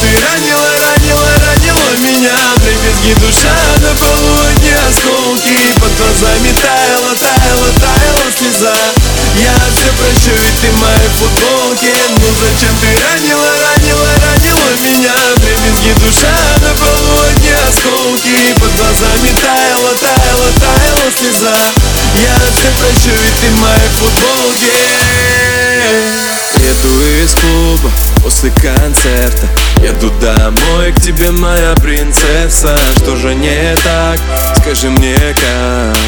ты 0.00 0.08
ранила, 0.20 0.70
ранила, 0.78 1.28
ранила 1.46 1.90
меня. 2.00 2.36
Дребезги 2.62 3.12
душа 3.20 3.52
на 3.82 3.92
полу 3.94 4.46
одни 4.48 4.70
осколки 4.88 5.58
Под 5.80 5.92
глазами 5.96 6.54
таяла, 6.62 7.14
таяла, 7.16 7.68
таяла 7.80 8.26
слеза. 8.38 8.74
Я 9.36 9.54
все 9.74 9.90
прощу, 9.98 10.30
ведь 10.30 10.60
ты 10.60 10.70
в 10.70 10.80
моей 10.80 11.10
футболке 11.18 11.92
Ну 12.20 12.28
зачем 12.40 12.74
ты 12.80 12.88
ранила, 13.04 13.50
ранила, 13.58 14.08
ранила 14.22 14.70
меня? 14.80 15.14
Дребезги 15.36 15.92
душа 16.00 16.32
на 16.62 16.72
полу 16.74 17.20
одни 17.28 17.50
осколки 17.68 18.54
Под 18.60 18.72
глазами 18.76 19.34
таяла, 19.40 19.94
таяла, 20.00 20.48
таяла 20.60 21.10
слеза. 21.18 21.56
Я 22.22 22.36
все 22.56 22.70
прощу, 22.78 23.10
ведь 23.10 23.40
ты 23.40 23.48
в 23.50 23.60
моей 23.60 23.90
футболке 23.98 24.72
Еду 26.60 27.00
из 27.22 27.34
клуба 27.34 27.91
после 28.42 28.50
концерта 28.60 29.48
Еду 29.82 30.10
домой 30.20 30.92
к 30.92 31.00
тебе, 31.00 31.30
моя 31.30 31.74
принцесса. 31.74 32.76
Что 32.96 33.16
же 33.16 33.34
не 33.34 33.76
так? 33.84 34.18
Скажи 34.56 34.90
мне 34.90 35.16
как? 35.16 35.98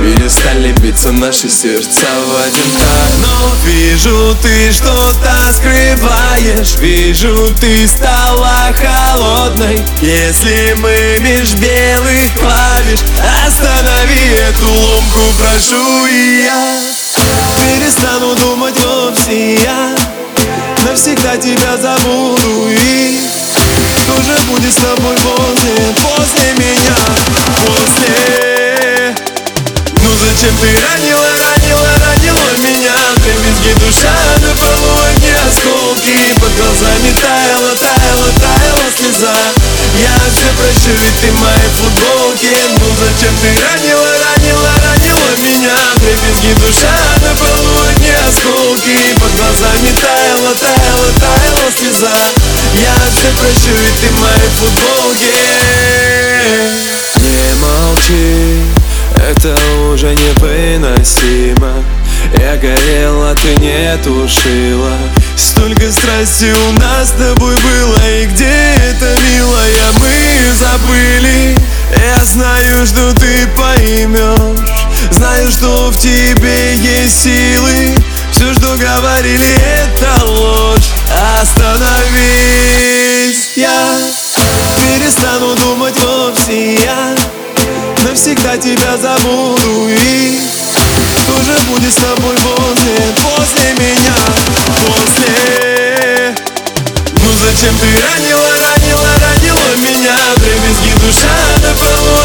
Перестали 0.00 0.72
биться 0.80 1.12
наши 1.12 1.48
сердца 1.48 2.06
в 2.26 2.46
один 2.46 2.70
так. 2.78 3.10
Но 3.20 3.54
вижу, 3.64 4.36
ты 4.42 4.72
что-то 4.72 5.52
скрываешь. 5.56 6.76
Вижу, 6.76 7.52
ты 7.60 7.86
стала 7.86 8.72
холодной. 8.74 9.82
Если 10.00 10.74
мы 10.78 11.18
меж 11.20 11.54
белых 11.54 12.34
клавиш 12.38 13.00
Останови 13.46 14.34
эту 14.48 14.68
ломку, 14.68 15.20
прошу 15.38 16.06
и 16.06 16.44
я 16.44 16.80
Перестану 17.60 18.34
думать 18.36 18.74
вовсе 18.84 19.54
я 19.54 20.01
Навсегда 20.84 21.36
тебя 21.36 21.76
забуду 21.76 22.68
и 22.68 23.20
Что 24.02 24.14
же 24.22 24.36
будет 24.46 24.72
с 24.72 24.76
тобой 24.76 25.14
после, 25.16 25.94
после 26.02 26.52
меня 26.54 26.96
После? 27.60 29.14
Ну 30.02 30.10
зачем 30.18 30.56
ты 30.58 30.66
ранила, 30.82 31.28
ранила, 31.38 31.88
ранила 32.04 32.50
меня? 32.58 32.94
Дребезги 33.22 33.72
душа 33.78 34.12
на 34.42 34.54
полу 34.56 34.92
одни 35.08 35.30
осколки 35.30 36.34
Под 36.40 36.52
глазами 36.56 37.14
таяла, 37.20 37.74
таяла, 37.76 38.28
таяла 38.40 38.86
слеза. 38.98 39.36
Я 40.00 40.18
все 40.34 40.50
прощу, 40.58 40.90
ведь 40.98 41.20
ты 41.20 41.30
в 41.30 41.40
моей 41.40 41.70
футболке 41.78 42.56
Ну 42.80 42.86
зачем 42.98 43.34
ты 43.38 43.48
ранила, 43.62 44.10
ранила, 44.18 44.70
ранила 44.82 45.30
меня? 45.38 45.76
Дребезги 46.00 46.52
душа 46.60 46.91
слеза 52.02 52.10
Я 52.80 52.94
все 53.10 53.28
прощу, 53.38 53.72
ведь 53.80 54.00
ты 54.00 54.08
в 54.08 54.20
моей 54.20 54.50
футболке 54.58 55.34
Не 57.20 57.54
молчи, 57.60 58.62
это 59.16 59.56
уже 59.92 60.14
невыносимо. 60.14 61.72
Я 62.38 62.56
горела, 62.56 63.34
ты 63.34 63.54
не 63.56 63.96
тушила. 64.02 64.96
Столько 65.36 65.92
страсти 65.92 66.52
у 66.68 66.72
нас 66.72 67.08
с 67.08 67.12
тобой 67.12 67.54
было 67.54 67.98
И 68.08 68.26
где 68.26 68.74
это, 68.90 69.16
милая, 69.22 69.92
мы 70.00 70.54
забыли. 70.58 71.56
Я 71.90 72.24
знаю, 72.24 72.86
что 72.86 73.12
ты 73.14 73.46
поймешь. 73.56 74.58
Знаю, 75.10 75.50
что 75.50 75.90
в 75.90 75.96
тебе 75.98 76.74
есть 76.76 77.22
силы. 77.24 77.94
Все, 78.32 78.54
что 78.54 78.76
говорили, 78.76 79.54
это 79.76 80.24
ложь 80.24 80.81
Остановись, 81.42 83.40
я 83.56 83.98
перестану 84.78 85.56
думать 85.56 85.96
вовсе 86.00 86.74
я 86.74 87.16
Навсегда 88.04 88.56
тебя 88.56 88.96
забуду 88.96 89.88
и 89.88 90.40
Что 91.18 91.42
же 91.42 91.58
будет 91.66 91.92
с 91.92 91.96
тобой 91.96 92.36
после, 92.36 92.94
после 93.24 93.72
меня, 93.74 94.14
после? 94.86 96.36
Ну 97.10 97.28
зачем 97.40 97.76
ты 97.76 97.86
ранила, 98.06 98.50
ранила, 98.60 99.10
ранила 99.20 99.74
меня? 99.78 100.16
Дребезги 100.36 100.92
душа 101.00 101.34
на 101.60 101.74
полу 101.74 102.22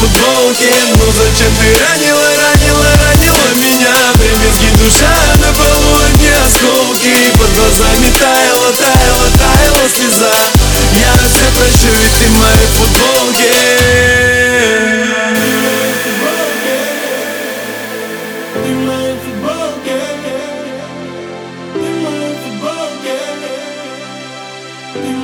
футболке 0.00 0.72
Но 0.96 1.04
ну, 1.04 1.12
зачем 1.12 1.52
ты 1.60 1.68
ранила, 1.76 2.28
ранила, 2.36 2.90
ранила 3.04 3.48
меня? 3.54 3.94
Дребезги 4.16 4.70
душа 4.80 5.12
на 5.38 5.52
полу 5.52 5.92
одни 6.06 6.30
осколки 6.30 7.14
Под 7.38 7.50
глазами 7.54 8.10
таяла, 8.18 8.72
таяла, 8.72 9.28
таяла 9.36 9.88
слеза. 9.94 10.32
Я 10.98 11.12
все 11.28 11.44
прощу, 11.56 11.92
ведь 12.00 12.18
ты 12.18 12.26
в 12.28 12.38
моей 12.38 12.68
футболке. 12.76 13.52
Ты 24.94 25.14
в 25.14 25.19